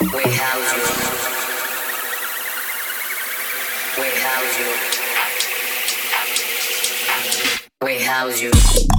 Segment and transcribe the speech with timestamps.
[0.00, 0.74] We house
[4.58, 4.74] you.
[7.82, 8.95] We house you.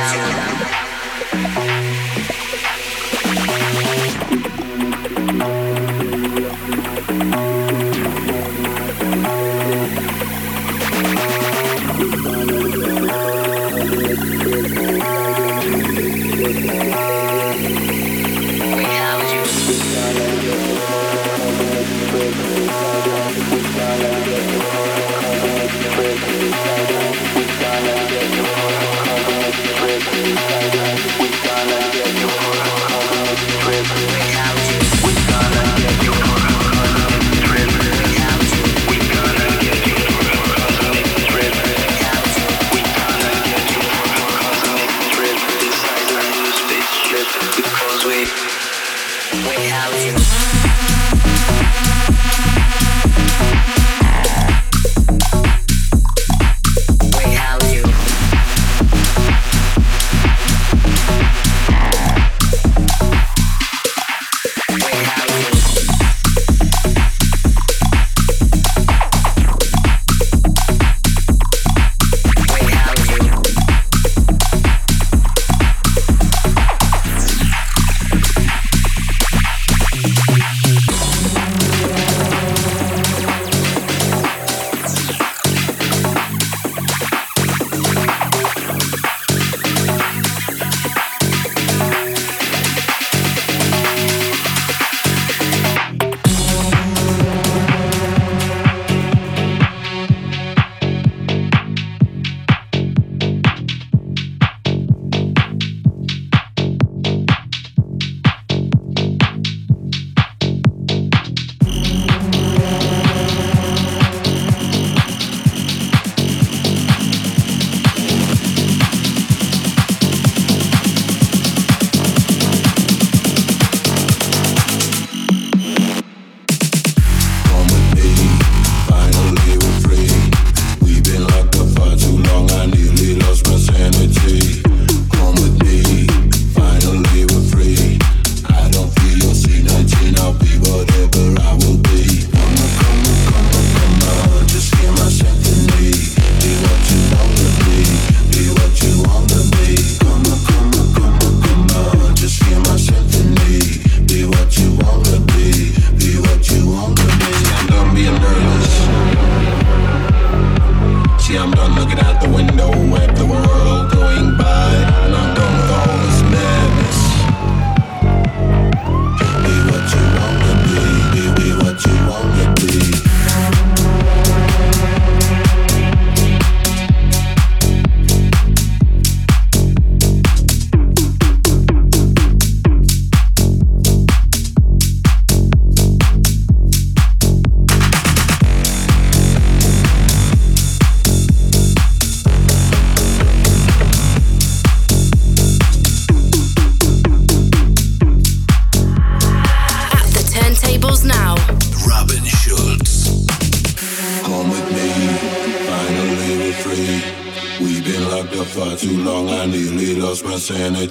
[0.00, 0.89] down.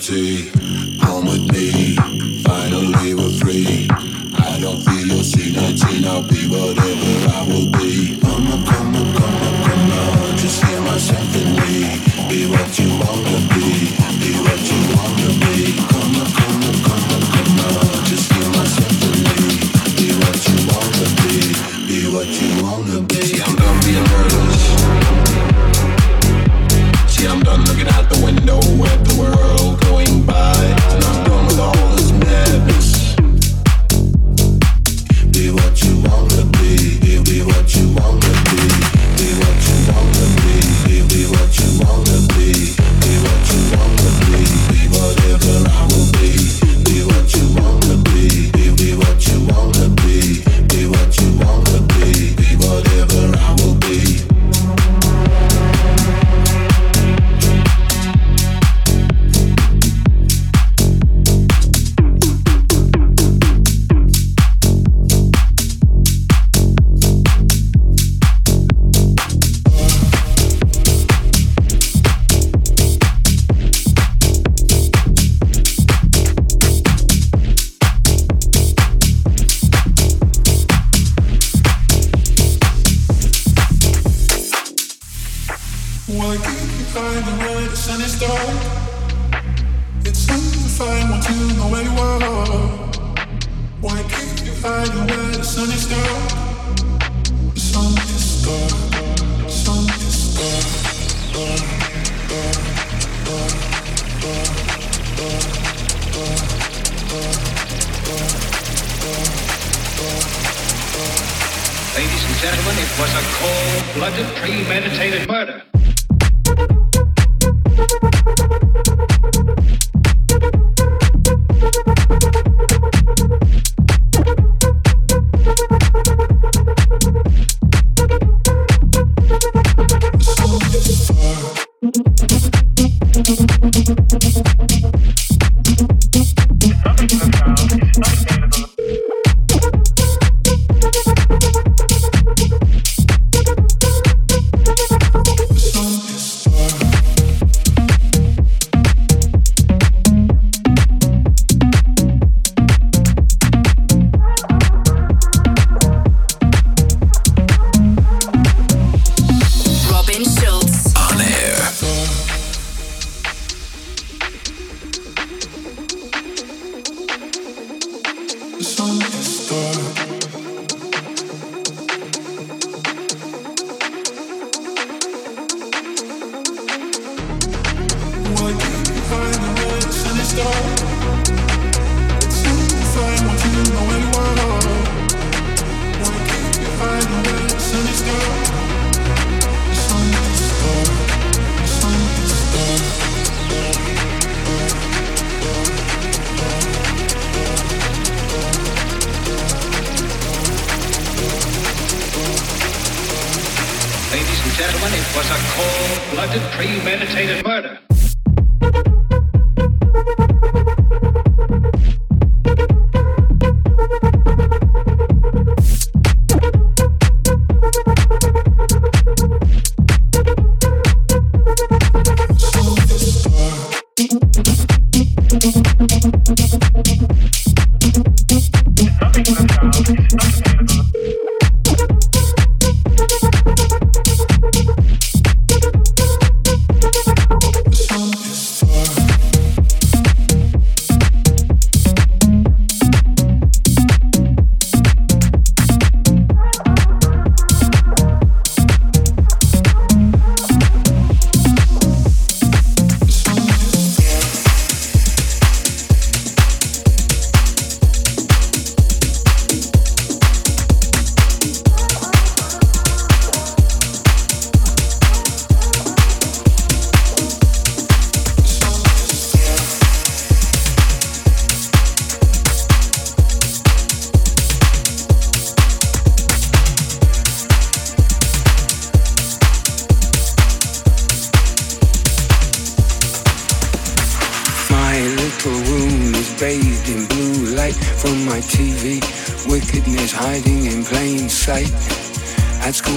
[0.09, 0.58] see.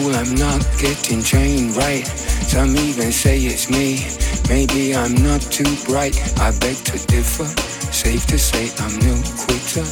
[0.02, 2.06] School I'm not getting trained right.
[2.06, 4.06] Some even say it's me.
[4.48, 6.16] Maybe I'm not too bright.
[6.38, 7.46] I beg to differ.
[7.92, 9.84] Safe to say I'm no quitter.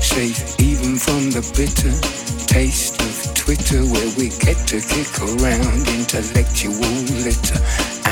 [0.00, 1.92] Safe even from the bitter
[2.46, 7.60] taste of Twitter where we get to kick around intellectual litter.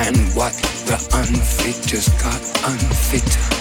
[0.04, 0.52] And what
[0.86, 3.55] the unfit just got unfitter.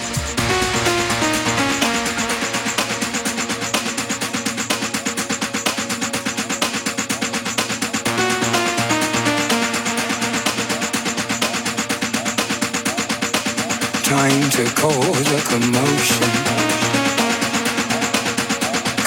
[14.85, 16.29] Cause a commotion.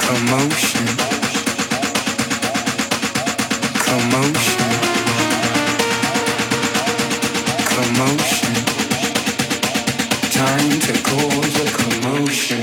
[0.07, 0.87] Commotion.
[3.87, 4.71] Commotion.
[7.75, 8.55] Commotion.
[10.39, 12.63] Time to cause a commotion.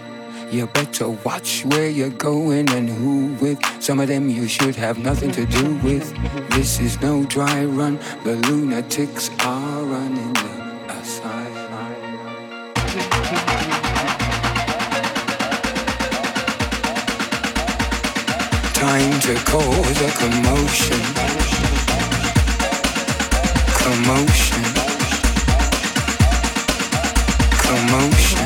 [0.51, 3.57] You better watch where you're going and who with.
[3.81, 6.13] Some of them you should have nothing to do with.
[6.49, 7.97] This is no dry run.
[8.25, 12.01] The lunatics are running the asylum.
[18.73, 20.99] Time to cause a commotion.
[23.79, 24.63] Commotion.
[27.63, 28.21] Commotion.
[28.27, 28.40] Commotion.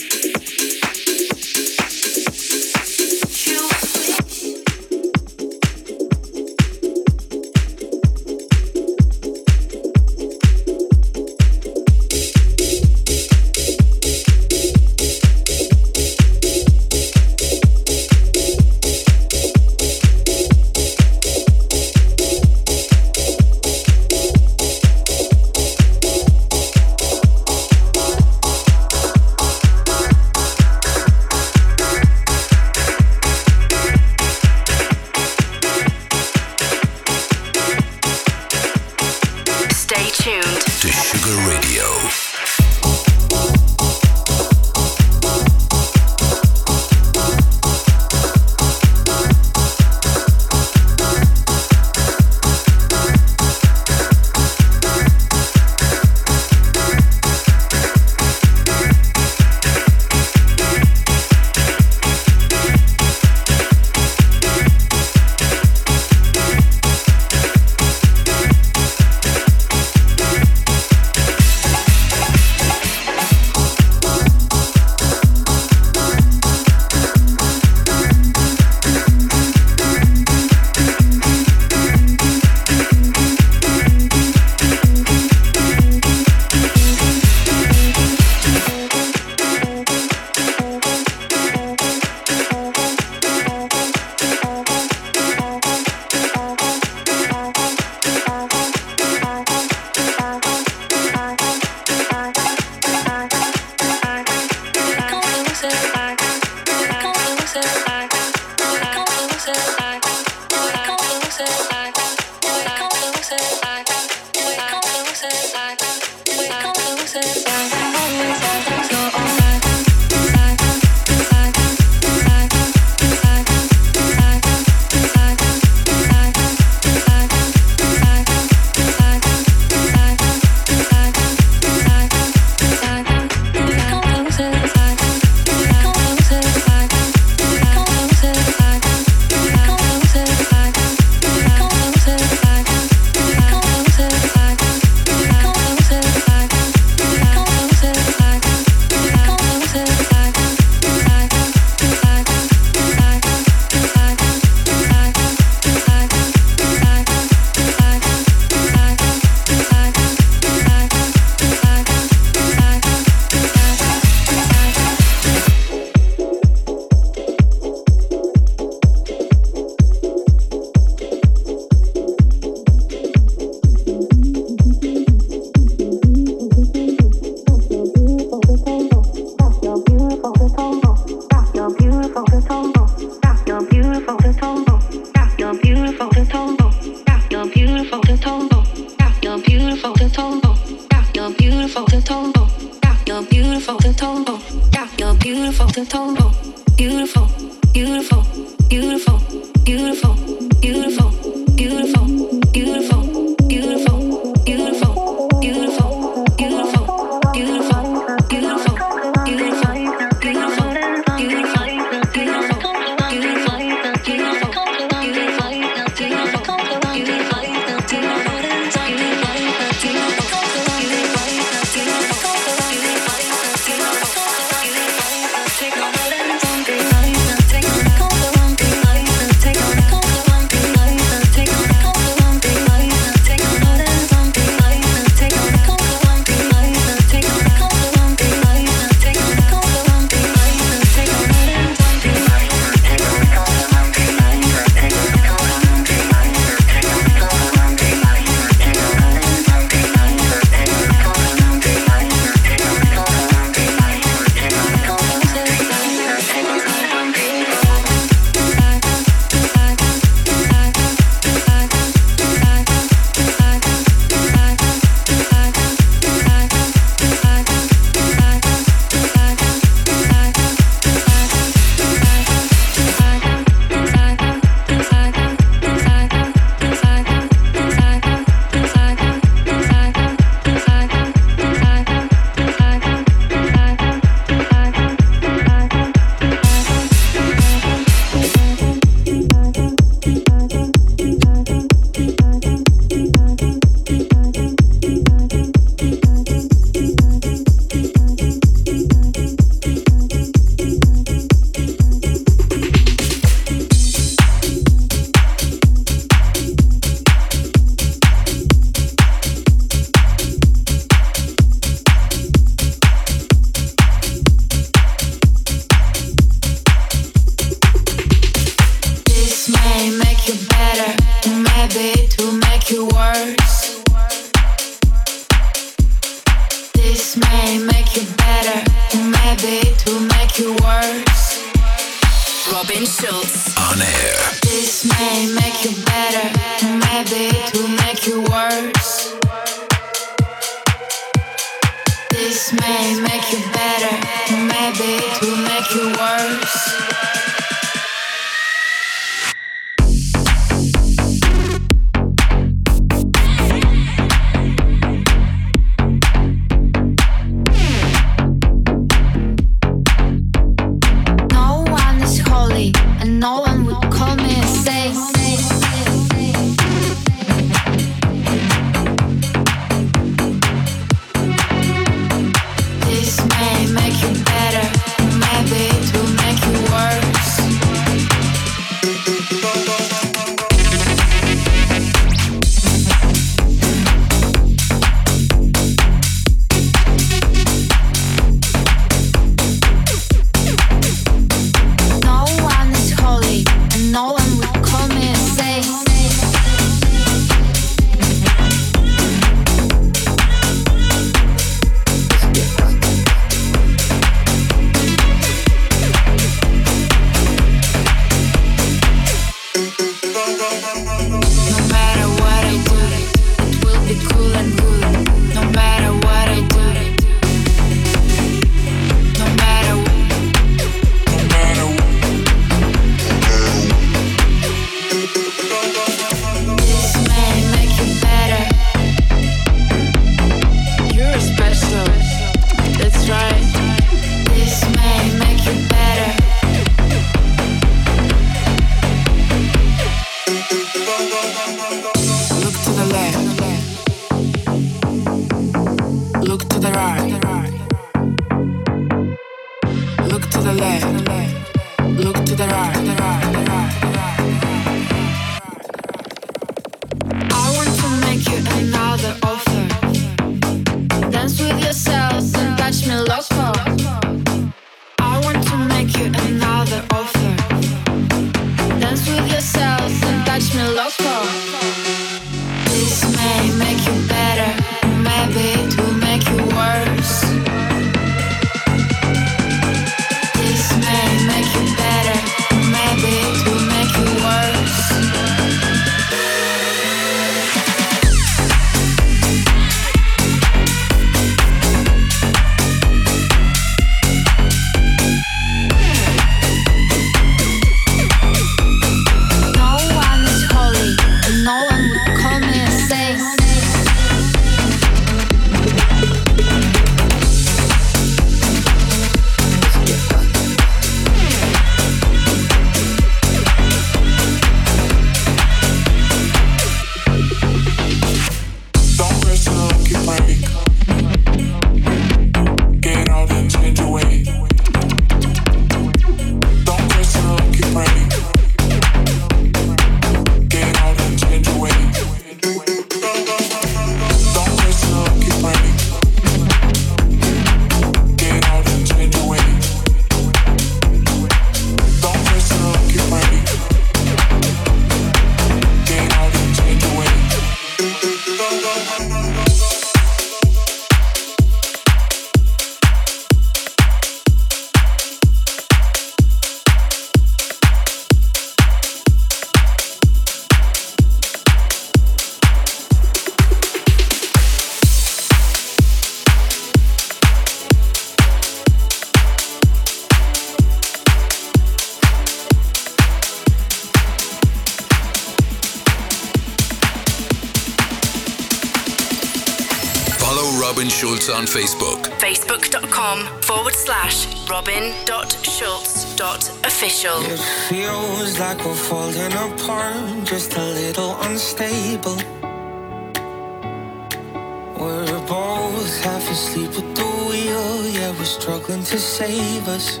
[596.02, 600.00] Half asleep with the wheel, yeah, we're struggling to save us.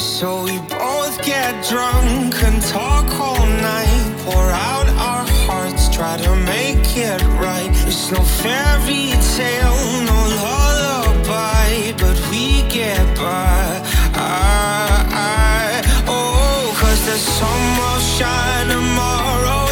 [0.00, 6.36] So we both get drunk and talk all night, pour out our hearts, try to
[6.36, 7.70] make it right.
[7.88, 13.82] It's no fairy tale, no lullaby, but we get by.
[14.14, 19.69] I, I, oh, cause the sun will shine tomorrow,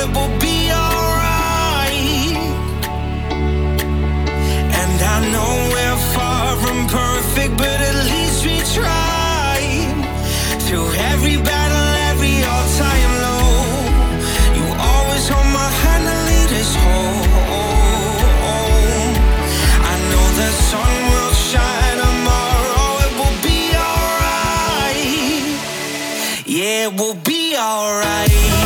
[6.90, 9.58] far from perfect, but at least we try.
[10.66, 13.52] Through every battle, every all-time low,
[14.56, 17.22] you always hold my hand and lead us home.
[19.92, 25.26] I know the sun will shine tomorrow, it will be alright.
[26.46, 28.57] Yeah, it will be alright.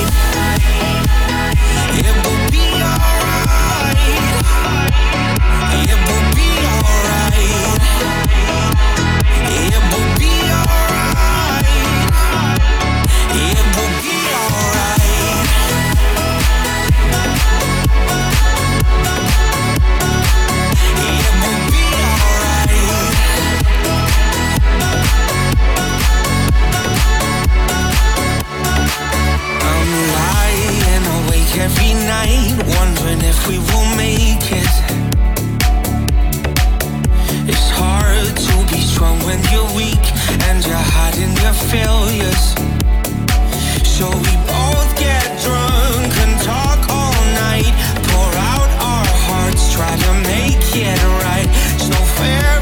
[31.63, 34.75] Every night, wondering if we will make it.
[37.51, 40.05] It's hard to be strong when you're weak
[40.49, 42.45] and you're hiding your failures.
[43.97, 47.15] So we both get drunk and talk all
[47.47, 47.75] night,
[48.11, 51.49] pour out our hearts, try to make it right.
[51.75, 52.62] It's no fairy